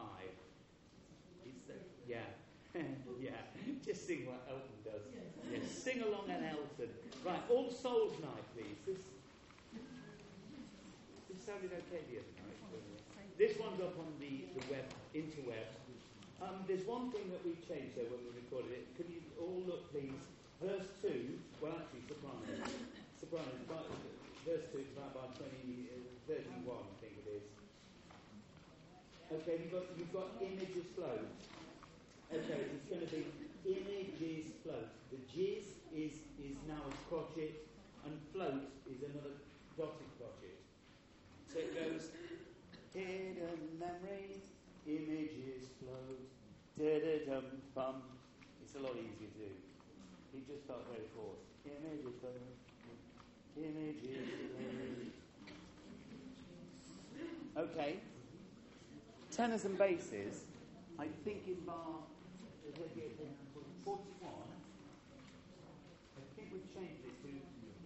Yeah. 3.20 3.36
just 3.84 4.08
sing 4.08 4.24
what 4.26 4.48
Elton 4.48 4.80
does. 4.80 5.04
Yeah, 5.12 5.60
sing 5.68 6.00
along 6.02 6.32
an 6.32 6.42
Elton. 6.42 6.88
Right, 7.20 7.44
All 7.52 7.68
Souls 7.70 8.16
Night, 8.24 8.44
please. 8.56 8.80
This, 8.88 8.98
this 11.28 11.38
sounded 11.44 11.70
okay 11.70 12.00
the 12.08 12.24
other 12.24 12.34
night. 12.40 12.58
This 13.36 13.60
one's 13.60 13.80
up 13.84 13.94
on 14.00 14.08
the, 14.18 14.48
the 14.56 14.62
web, 14.72 14.88
interweb. 15.12 15.68
Um, 16.40 16.64
there's 16.66 16.82
one 16.88 17.12
thing 17.12 17.28
that 17.30 17.44
we 17.44 17.54
changed 17.62 17.94
there 17.94 18.08
when 18.10 18.24
we 18.24 18.32
recorded 18.40 18.72
it. 18.72 18.84
Can 18.96 19.06
you 19.12 19.20
all 19.38 19.62
look, 19.68 19.92
please? 19.92 20.16
Verse 20.58 20.88
2, 21.04 21.38
well, 21.60 21.76
actually, 21.76 22.02
soprano. 22.08 22.42
Sopranos, 23.20 23.62
but, 23.68 23.86
verse 24.48 24.66
2 24.74 24.82
is 24.82 24.90
about 24.96 25.14
by 25.14 25.26
20, 25.38 25.46
uh, 25.92 26.34
31, 26.64 26.66
I 26.66 26.96
think 26.98 27.14
it 27.22 27.28
is. 27.38 27.46
Okay, 29.30 29.62
you've 29.62 29.72
got, 29.72 29.86
you've 29.94 30.12
got 30.12 30.28
images. 30.42 30.82
Okay, 32.32 32.64
it's 32.72 32.88
going 32.88 33.04
to 33.04 33.12
be 33.12 33.26
images 33.68 34.52
float. 34.64 34.88
The 35.12 35.18
jizz 35.28 35.76
is, 35.92 36.16
is 36.40 36.56
now 36.66 36.80
a 36.88 36.94
crotchet, 37.04 37.68
and 38.06 38.16
float 38.32 38.72
is 38.88 39.02
another 39.04 39.36
dotted 39.76 40.08
crotchet. 40.16 40.56
So 41.52 41.58
it 41.58 41.76
goes, 41.76 42.08
hidden 42.94 43.76
memories, 43.78 44.48
images 44.88 45.68
float, 45.76 46.24
da-da-dum 46.78 47.44
bum. 47.74 48.00
It's 48.64 48.76
a 48.76 48.78
lot 48.78 48.96
easier 48.96 49.28
to 49.28 49.36
do. 49.36 49.52
He 50.32 50.40
just 50.48 50.64
felt 50.66 50.88
very 50.88 51.04
forced. 51.12 51.44
Images 51.68 52.16
float, 52.18 52.40
images 53.60 54.24
float. 57.54 57.68
Okay. 57.68 58.00
Tenors 59.30 59.66
and 59.66 59.76
basses, 59.76 60.44
I 60.98 61.08
think 61.24 61.46
in 61.46 61.60
bar 61.66 62.00
41, 62.62 62.78
I 66.14 66.22
think 66.38 66.46
we've 66.54 66.70
changed 66.70 67.02
it 67.02 67.18
to 67.26 67.30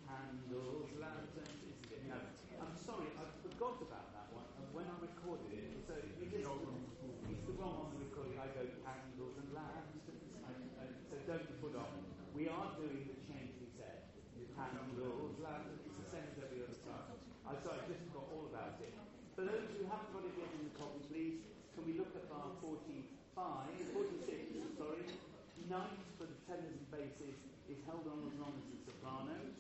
candles, 0.05 0.93
lanterns. 1.01 1.65
Is 1.65 1.81
it? 1.89 2.05
No, 2.05 2.21
I'm 2.61 2.77
sorry, 2.77 3.09
I 3.17 3.25
forgot 3.41 3.81
about 3.81 4.13
that 4.13 4.29
one. 4.37 4.45
And 4.61 4.69
when 4.77 4.85
I 4.85 5.01
recorded 5.01 5.49
it, 5.49 5.81
so 5.89 5.97
it 5.97 6.13
just, 6.29 6.45
it's 6.45 7.45
the 7.49 7.57
wrong 7.57 7.89
one 7.89 7.97
to 7.97 8.05
record 8.05 8.29
it. 8.29 8.37
I 8.37 8.53
go 8.53 8.69
candles 8.85 9.41
and 9.41 9.49
lanterns. 9.57 10.05
I, 10.45 10.53
I, 10.53 10.93
so 11.09 11.17
don't 11.25 11.49
be 11.49 11.57
put 11.57 11.73
off. 11.81 11.97
We 12.37 12.53
are 12.53 12.77
doing 12.77 13.09
the 13.09 13.17
change 13.25 13.57
we 13.57 13.73
said. 13.81 14.13
Candles, 14.53 15.41
lanterns. 15.41 15.89
It's 15.89 15.97
the 16.05 16.09
same 16.13 16.29
as 16.37 16.45
every 16.45 16.61
other 16.61 16.77
time. 16.85 17.17
I'm 17.49 17.57
sorry, 17.65 17.81
I 17.81 17.89
just 17.89 18.05
forgot 18.13 18.29
all 18.29 18.45
about 18.53 18.77
it. 18.85 18.93
For 19.33 19.49
those 19.49 19.73
who 19.73 19.89
haven't 19.89 20.13
got 20.13 20.21
it 20.29 20.37
yet 20.37 20.53
in 20.61 20.69
the 20.69 20.75
copy, 20.77 21.01
please, 21.09 21.41
can 21.73 21.89
we 21.89 21.97
look 21.97 22.13
at 22.13 22.29
bar 22.29 22.53
45, 22.61 22.77
46, 23.37 24.57
sorry. 24.77 25.09
Ninth 25.67 26.05
for 26.21 26.29
the 26.29 26.39
tenors 26.47 26.79
and 26.79 26.89
basses 26.93 27.37
is 27.67 27.76
held 27.87 28.07
on 28.11 28.27
as 28.27 28.37
long 28.43 28.53
as 28.59 28.67
the 28.67 28.79
sopranos. 28.83 29.57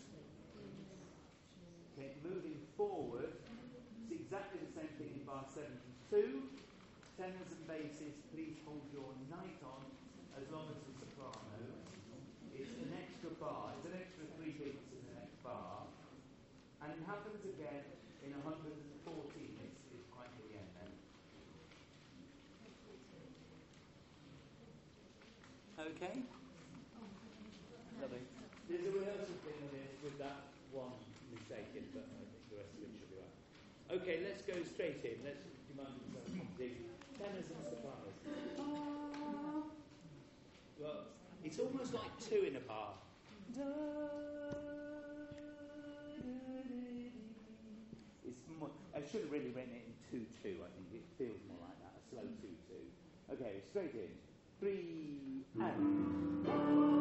Okay, 1.95 2.18
moving 2.20 2.61
forward, 2.77 3.33
it's 4.05 4.12
exactly 4.12 4.61
the 4.61 4.72
same 4.74 4.93
thing 5.01 5.16
in 5.16 5.22
bar 5.24 5.47
72. 5.49 6.45
Tenors 7.16 7.49
and 7.49 7.64
basses, 7.64 8.20
please 8.37 8.61
hold 8.68 8.85
your 8.93 9.09
night 9.33 9.57
on 9.64 9.81
as 10.37 10.45
long 10.53 10.68
as 10.68 10.77
the 10.85 10.93
soprano. 11.01 11.64
It's 12.53 12.77
an 12.77 12.93
extra 12.93 13.33
bar, 13.41 13.72
it's 13.79 13.89
an 13.89 13.97
extra 13.97 14.29
three 14.37 14.53
beats 14.61 14.93
in 14.93 15.01
the 15.09 15.16
next 15.16 15.41
bar. 15.41 15.89
And 16.85 16.93
it 16.93 17.01
happens 17.09 17.41
again 17.49 17.89
in 18.20 18.37
114. 18.45 19.01
It's, 19.09 19.81
it's 19.97 20.09
quite 20.12 20.29
at 20.29 20.45
the 20.45 20.61
end 20.61 20.68
then. 20.77 20.93
Okay? 25.97 26.20
Lovely. 27.97 28.20
There's 28.68 28.85
a 28.85 28.93
rehearsal 28.93 29.41
thing 29.41 29.57
with 29.64 29.72
this 29.72 29.97
with 30.05 30.18
that 30.20 30.53
one 30.68 30.93
mistaken, 31.47 31.86
but 31.94 32.03
I 32.03 32.26
think 32.26 32.42
the 32.51 32.57
rest 32.59 32.74
of 32.74 32.82
it 32.82 32.90
should 32.99 33.07
be 33.07 33.22
right. 33.22 33.30
Okay, 34.03 34.18
let's 34.26 34.42
go 34.42 34.59
straight 34.66 34.99
in. 35.07 35.22
Let's 35.22 35.47
demand 35.70 35.94
the 36.59 36.74
tenors 37.14 37.47
and 37.47 37.62
sopranos. 37.62 38.18
Well, 40.80 41.07
it's 41.44 41.59
almost 41.59 41.94
like 41.94 42.11
two 42.18 42.42
in 42.51 42.57
a 42.57 42.64
bar. 42.66 42.99
It's 48.26 48.42
more, 48.59 48.70
I 48.94 49.01
should 49.07 49.22
have 49.22 49.30
really 49.30 49.55
written 49.55 49.70
it 49.78 49.86
in 49.86 49.94
two 50.11 50.26
two. 50.42 50.59
I 50.66 50.70
think 50.74 50.90
it 50.99 51.07
feels 51.16 51.38
more 51.47 51.62
like 51.62 51.78
that, 51.78 51.94
a 51.94 52.03
slow 52.11 52.26
two 52.42 52.59
two. 52.66 52.82
Okay, 53.34 53.62
straight 53.70 53.94
in. 53.94 54.11
Three 54.59 55.47
and. 55.61 56.95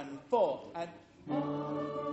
And 0.00 0.18
four, 0.30 0.60
and. 0.74 2.09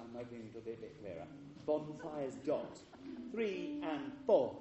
I'm 0.00 0.14
it'll 0.48 0.60
be 0.62 0.72
a 0.72 0.76
bit 0.76 1.00
clearer. 1.00 1.26
Bonfires 1.66 2.34
dot. 2.46 2.78
Three 3.32 3.80
and 3.82 4.12
four. 4.26 4.56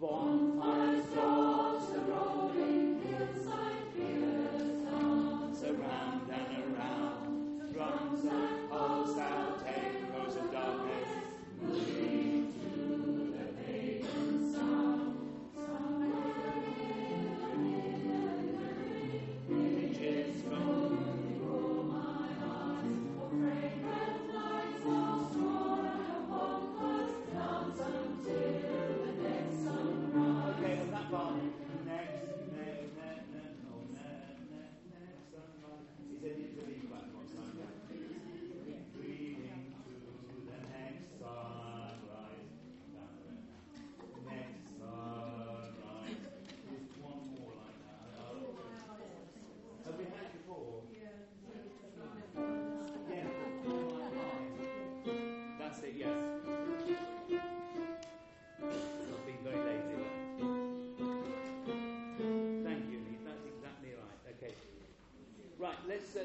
Bonfires 0.00 1.06
dot. 1.14 1.92
The 1.92 2.00
rolling 2.00 3.00
hillside 3.02 3.92
fears 3.94 4.84
dance 4.84 5.58
Surround 5.58 6.30
and 6.30 6.76
around. 6.76 7.72
Drums 7.72 8.24
and 8.24 8.70
pulse 8.70 9.18
out 9.18 9.66
echoes 9.66 10.36
of 10.36 10.52
darkness. 10.52 11.05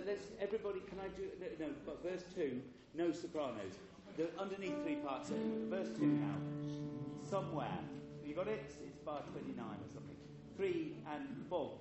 Let's, 0.05 0.25
everybody, 0.39 0.79
can 0.89 0.99
I 0.99 1.07
do, 1.17 1.27
no, 1.59 1.67
but 1.85 2.03
verse 2.03 2.23
2, 2.35 2.59
no 2.95 3.11
sopranos. 3.11 3.73
The 4.17 4.27
underneath 4.39 4.81
three 4.83 4.95
parts, 4.95 5.31
verse 5.69 5.89
2 5.97 6.05
now. 6.05 6.35
Somewhere. 7.29 7.79
You 8.25 8.35
got 8.35 8.47
it? 8.47 8.63
It's 8.85 8.99
bar 9.05 9.21
29 9.31 9.65
or 9.65 9.93
something. 9.93 10.15
3 10.57 10.95
and 11.13 11.45
4. 11.49 11.71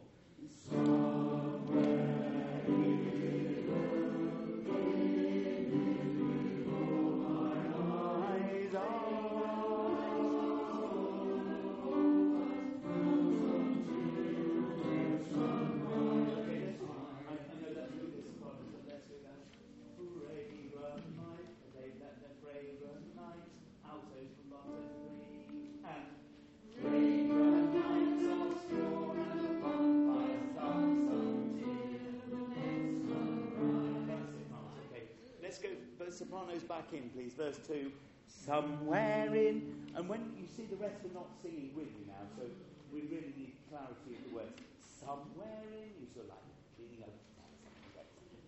Sopranos 36.40 36.62
back 36.64 36.92
in, 36.92 37.10
please, 37.10 37.34
verse 37.34 37.58
two. 37.66 37.92
Somewhere 38.26 39.34
in, 39.34 39.90
and 39.96 40.08
when 40.08 40.32
you 40.38 40.46
see 40.46 40.64
the 40.70 40.76
rest 40.76 41.04
are 41.04 41.14
not 41.14 41.26
singing 41.42 41.72
with 41.74 41.86
you 41.86 42.06
now, 42.06 42.24
so 42.36 42.44
we 42.92 43.00
really 43.02 43.34
need 43.36 43.52
clarity 43.68 44.16
of 44.16 44.30
the 44.30 44.36
words. 44.36 44.60
Somewhere 45.00 45.62
in, 45.72 45.90
you 46.00 46.06
sort 46.14 46.26
of 46.26 46.30
like 46.30 46.44
leaning 46.78 47.02
over. 47.02 47.10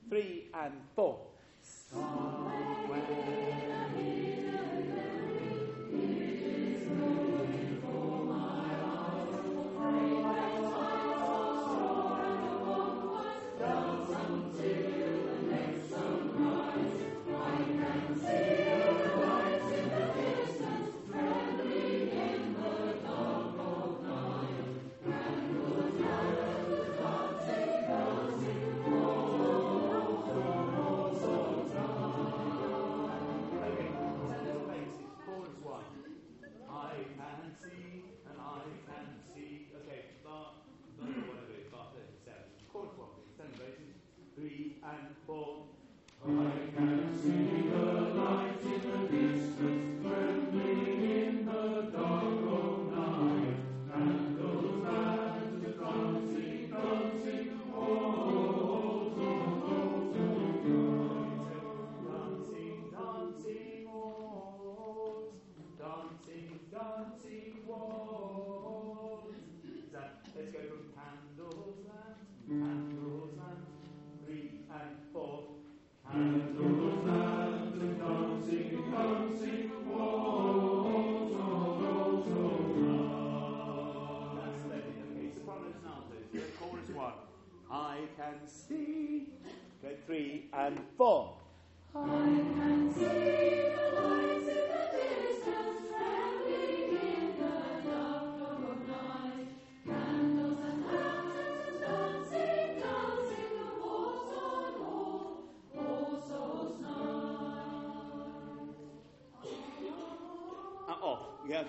Three 0.09 0.49
and 0.55 0.73
four. 0.95 1.19
Okay, 1.95 3.42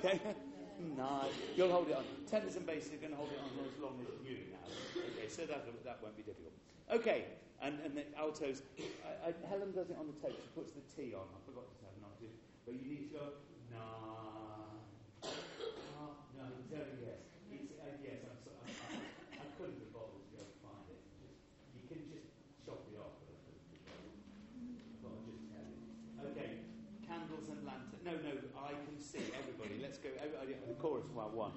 okay. 0.04 0.20
nice. 0.98 1.32
You'll 1.56 1.72
hold 1.72 1.90
it 1.90 1.96
on. 1.96 2.04
Tenors 2.30 2.56
and 2.56 2.66
basses 2.66 2.94
are 2.94 2.98
going 2.98 3.12
to 3.12 3.18
hold 3.18 3.32
it 3.32 3.40
on 3.40 3.52
as 3.64 3.80
long 3.80 3.96
as 4.02 4.10
you 4.28 4.52
now. 4.52 4.68
Okay, 4.98 5.30
so 5.30 5.46
that, 5.46 5.64
that 5.86 6.00
won't 6.02 6.18
be 6.18 6.24
difficult. 6.24 6.54
Okay, 6.92 7.26
and, 7.62 7.80
and 7.86 7.96
the 7.96 8.04
altos. 8.20 8.62
I, 9.08 9.32
I, 9.32 9.48
Helen 9.48 9.72
does 9.72 9.90
it 9.90 9.98
on 9.98 10.08
the 10.12 10.18
tape. 10.20 10.36
She 10.36 10.52
puts 10.52 10.76
the 10.76 10.84
T 10.92 11.16
on. 11.16 11.24
I 11.24 11.40
forgot 11.48 11.64
to 11.72 11.76
say 11.80 11.88
not 12.04 12.20
to. 12.20 12.28
But 12.68 12.76
you 12.76 12.84
need 12.84 13.08
to 13.08 13.12
go, 13.16 13.26
nah. 13.72 14.84
Ah, 15.24 16.20
no, 16.36 16.44
very 16.68 17.00
yes. 17.00 17.24
It's, 17.48 17.72
uh, 17.80 17.96
yes, 18.04 18.20
I'm 18.28 18.40
so, 18.44 18.52
I, 18.60 18.68
I, 18.68 19.00
I 19.40 19.48
couldn't 19.56 19.80
have 19.80 19.92
bothered 19.96 20.20
to 20.20 20.32
go 20.36 20.44
find 20.60 20.84
it. 20.92 21.00
Just, 21.24 21.40
you 21.72 21.88
can 21.88 22.04
just 22.12 22.28
chop 22.68 22.84
it 22.92 23.00
off. 23.00 23.16
But 23.24 23.40
I 23.40 23.48
couldn't 23.48 23.64
have 23.64 23.88
bothered. 23.88 24.20
But 25.00 25.10
I'll 25.16 25.24
just 25.24 25.44
tell 25.48 25.64
you. 25.64 25.80
Okay, 26.36 26.52
candles 27.08 27.48
and 27.48 27.64
lanterns. 27.64 28.04
No, 28.04 28.20
no, 28.20 28.36
I 28.60 28.76
can 28.76 29.00
see 29.00 29.24
everybody. 29.32 29.80
Let's 29.80 30.00
go. 30.04 30.12
One, 31.12 31.52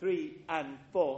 three, 0.00 0.38
and 0.48 0.78
four. 0.92 1.13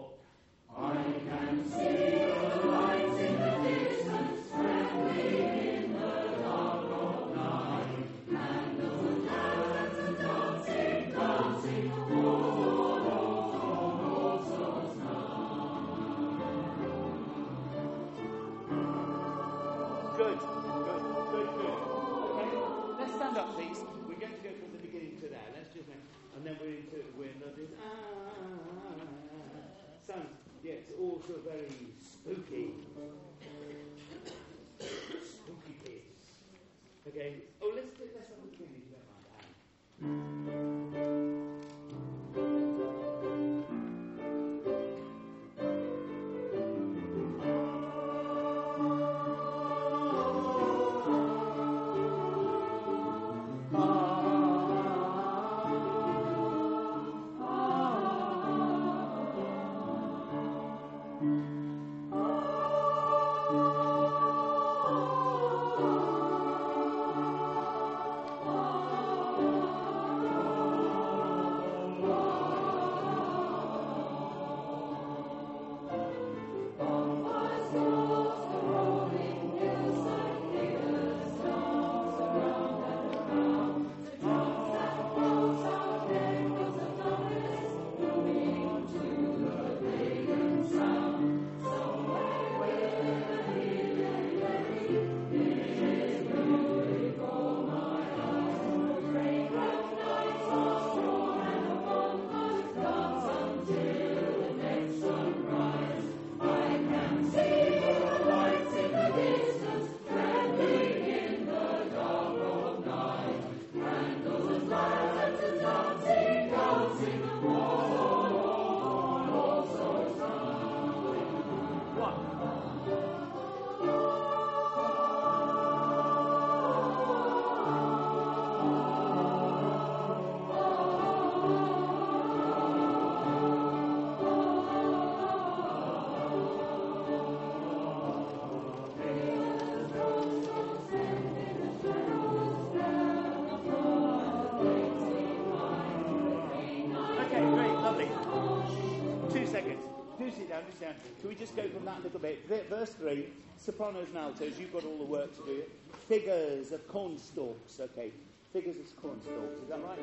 3, 152.91 153.26
sopranos 153.59 154.09
and 154.09 154.18
altos, 154.18 154.59
you've 154.59 154.72
got 154.72 154.84
all 154.84 154.99
the 154.99 155.05
work 155.05 155.34
to 155.37 155.45
do. 155.45 155.62
Figures 156.09 156.72
of 156.72 156.87
cornstalks, 156.89 157.80
okay. 157.80 158.12
Figures 158.53 158.76
of 158.76 159.03
cornstalks, 159.03 159.62
is 159.62 159.68
that 159.68 159.82
right? 159.82 159.99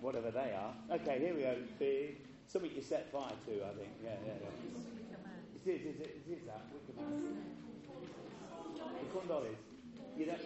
Whatever 0.00 0.30
they 0.30 0.52
are. 0.52 0.74
Okay, 0.90 1.18
here 1.18 1.34
we 1.34 1.42
go. 1.42 1.56
Big. 1.78 2.16
Something 2.48 2.70
you 2.74 2.82
set 2.82 3.10
fire 3.10 3.32
to, 3.46 3.52
I 3.52 3.72
think. 3.74 3.90
Yeah, 4.04 4.10
yeah, 4.26 4.32
yeah. 4.40 4.50
It 5.64 5.70
is, 5.70 5.86
it 5.86 6.00
is, 6.00 6.00
it 6.00 6.32
is 6.32 6.44
that. 6.46 6.64
Man. 6.96 7.36
The 9.00 9.08
corn 9.12 9.26
dollies. 9.26 9.56
You 10.16 10.26
don't... 10.26 10.40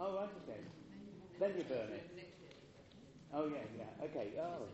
Oh, 0.00 0.14
right, 0.16 0.28
okay. 0.42 0.60
Then 1.38 1.52
you 1.56 1.64
burn 1.64 1.92
it. 1.92 2.10
Oh, 3.34 3.46
yeah, 3.46 3.58
yeah. 3.78 4.04
Okay. 4.04 4.32
Oh. 4.40 4.66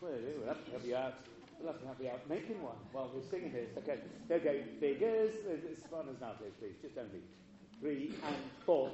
Well, 0.00 0.12
we'll 0.38 0.46
help 0.46 0.86
you 0.86 0.96
out. 0.96 1.14
To 1.58 1.64
help 1.84 2.00
you 2.00 2.08
out 2.08 2.28
making 2.28 2.62
one 2.62 2.76
while 2.92 3.10
we're 3.12 3.20
singing 3.20 3.52
this. 3.52 3.70
Okay. 3.78 3.98
Okay. 4.30 4.62
Figures. 4.78 5.34
It's 5.44 5.82
fun 5.86 6.06
as 6.08 6.20
now, 6.20 6.32
please, 6.38 6.52
please. 6.60 6.76
Just 6.80 6.96
only. 6.96 7.20
Three 7.80 8.14
and 8.24 8.36
four. 8.64 8.90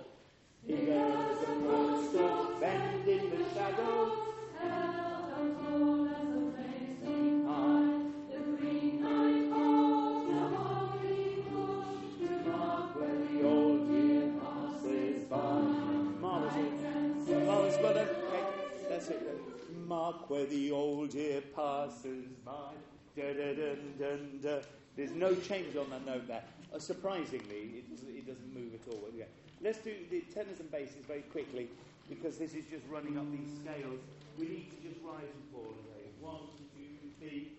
Figures 0.66 1.38
and 1.46 2.03
There's 23.16 25.10
no 25.12 25.34
change 25.34 25.76
on 25.76 25.90
that 25.90 26.04
note 26.06 26.26
there. 26.28 26.42
Uh, 26.74 26.78
surprisingly, 26.78 27.78
it 27.78 27.90
doesn't, 27.90 28.08
it 28.08 28.26
doesn't 28.26 28.54
move 28.54 28.74
at 28.74 28.92
all. 28.92 29.00
Okay. 29.08 29.26
Let's 29.62 29.78
do 29.78 29.94
the 30.10 30.20
tenors 30.34 30.60
and 30.60 30.70
basses 30.70 31.04
very 31.06 31.22
quickly 31.22 31.68
because 32.08 32.36
this 32.36 32.54
is 32.54 32.64
just 32.70 32.84
running 32.90 33.16
up 33.16 33.30
these 33.30 33.48
scales. 33.62 34.00
We 34.38 34.46
need 34.48 34.70
to 34.70 34.88
just 34.88 35.00
rise 35.04 35.22
and 35.22 35.44
fall. 35.52 35.74
Okay. 35.86 36.10
One, 36.20 36.48
two, 36.74 36.88
three. 37.20 37.52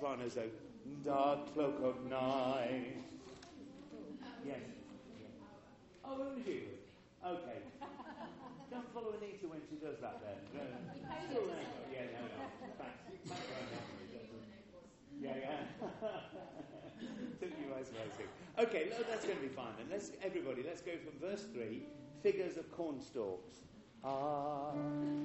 Sopranos, 0.00 0.34
though. 0.34 0.48
Dark 1.04 1.52
cloak 1.52 1.78
of 1.84 2.10
night. 2.10 2.96
Yes. 4.46 4.56
Oh, 6.02 6.14
it 6.14 6.36
was 6.36 6.46
you. 6.46 6.62
Okay. 7.24 7.58
Don't 8.70 8.94
follow 8.94 9.12
Anita 9.20 9.46
when 9.48 9.60
she 9.68 9.76
does 9.76 9.98
that 10.00 10.20
then. 10.24 10.40
No. 10.54 10.64
Still 11.28 11.46
there. 11.46 11.56
Yeah, 11.92 12.16
no, 12.16 12.22
no. 12.32 12.72
Facts. 12.78 13.12
Facts 13.28 13.44
are 13.44 13.68
memory, 13.76 14.08
doesn't 14.08 14.40
it? 14.40 14.62
Yeah, 15.20 15.36
yeah. 15.36 15.88
Took 17.40 17.50
you. 17.58 17.66
Okay, 18.58 18.88
no, 18.90 18.96
that's 19.08 19.24
going 19.26 19.36
to 19.36 19.42
be 19.42 19.48
fine 19.48 19.72
then. 19.76 19.86
Let's 19.90 20.12
everybody. 20.22 20.62
Let's 20.66 20.80
go 20.80 20.92
from 21.04 21.28
verse 21.28 21.44
three. 21.52 21.82
Figures 22.22 22.56
of 22.56 22.70
cornstalks. 22.72 23.56
Ah, 24.02 24.70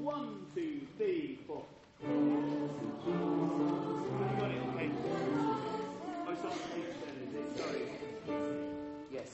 one, 0.01 0.47
two, 0.53 0.81
three, 0.97 1.39
four. 1.47 1.63
Have? 2.05 2.35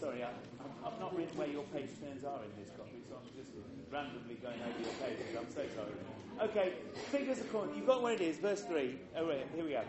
Sorry. 0.01 0.23
I, 0.23 0.29
I've 0.83 0.99
not 0.99 1.15
written 1.15 1.37
where 1.37 1.47
your 1.47 1.63
page 1.65 1.91
turns 2.01 2.23
are 2.23 2.41
in 2.41 2.49
this 2.57 2.71
copy, 2.75 2.97
so 3.07 3.17
I'm 3.21 3.29
just 3.37 3.51
randomly 3.91 4.33
going 4.41 4.59
over 4.61 4.81
your 4.81 4.93
pages. 4.97 5.29
I'm 5.37 5.45
so 5.53 5.61
sorry. 5.75 5.93
Okay, 6.49 6.73
figures 7.11 7.37
corn. 7.51 7.69
You've 7.75 7.85
got 7.85 8.01
where 8.01 8.13
it 8.13 8.21
is, 8.21 8.37
verse 8.37 8.63
3. 8.63 8.97
Oh, 9.17 9.29
here 9.29 9.63
we 9.63 9.71
go. 9.71 9.83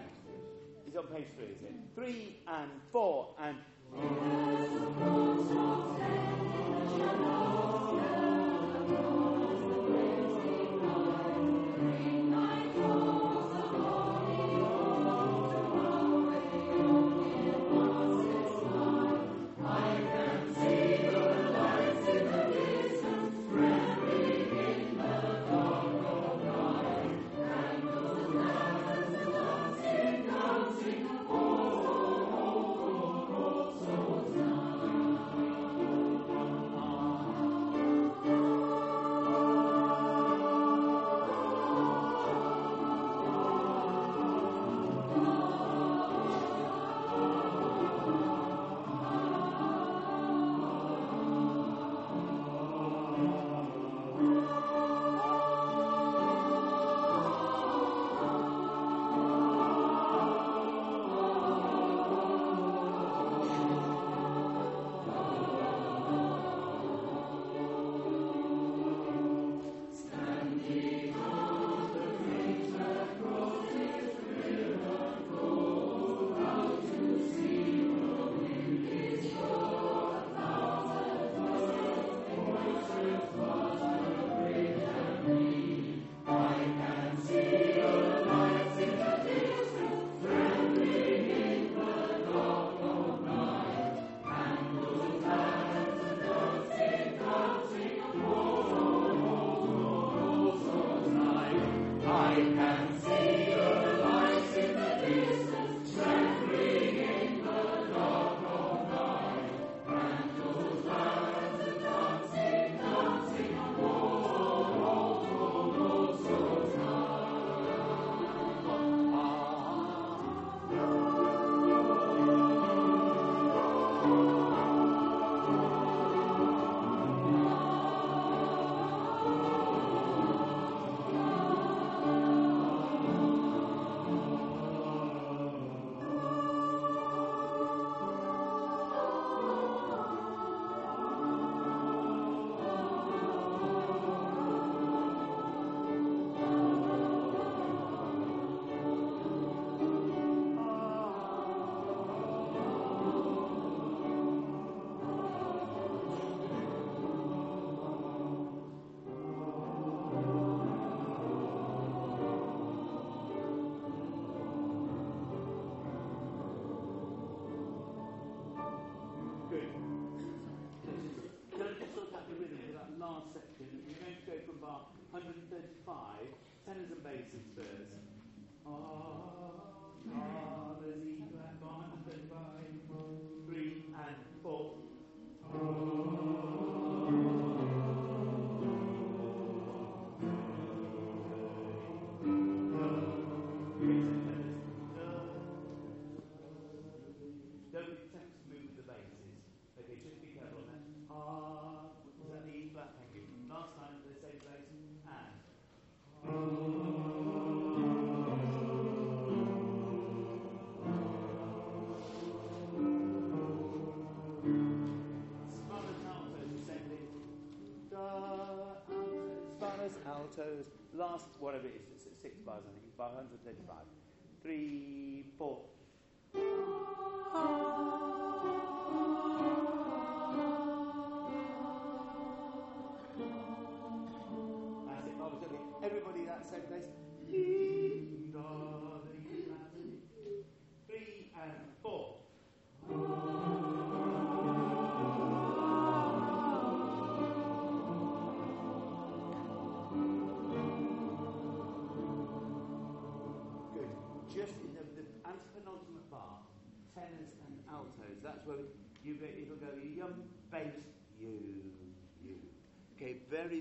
It's 0.87 0.97
on 0.97 1.07
page 1.07 1.29
3, 1.35 1.47
is 1.47 1.63
it? 1.63 1.73
3 1.95 2.37
and 2.47 2.71
4 2.93 3.29
and. 3.41 3.57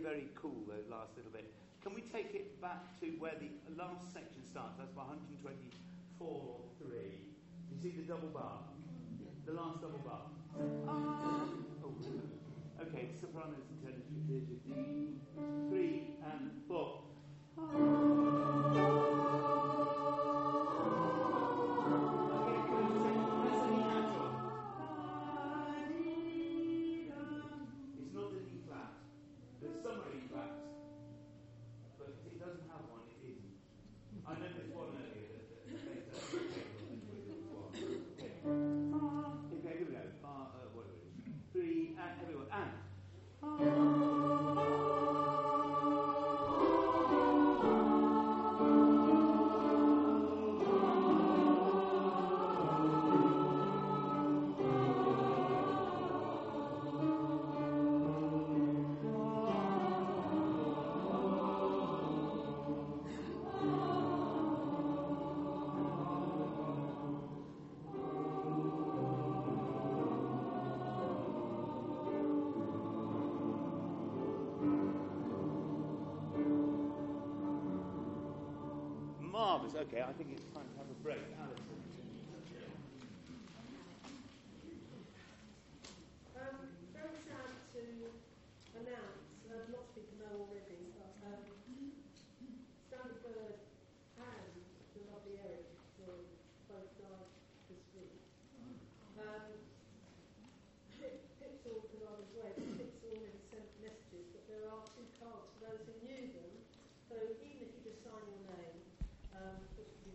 very 0.01 0.27
cool, 0.35 0.65
those 0.67 0.89
last 0.89 1.15
little 1.15 1.31
bit. 1.31 1.53
Can 1.81 1.93
we 1.93 2.01
take 2.01 2.33
it 2.33 2.61
back 2.61 2.99
to 2.99 3.05
where 3.17 3.37
the 3.39 3.49
last 3.77 4.13
section 4.13 4.45
starts? 4.45 4.77
That's 4.77 4.93
1243. 4.93 5.81
124, 6.21 6.59
3. 6.87 6.97
You 7.71 7.81
see 7.81 7.95
the 7.97 8.03
double 8.03 8.29
bar? 8.29 8.59
The 9.45 9.53
last 9.53 9.81
double 9.81 9.99
bar. 9.99 10.21
Ah! 10.87 11.47
Oh. 11.83 11.93
Okay, 12.81 13.09
sopranos 13.19 13.65
and 13.69 13.81
tenors. 13.81 14.09
Three 15.69 16.03
and 16.23 16.51
four. 16.67 17.01
Ah. 17.57 18.00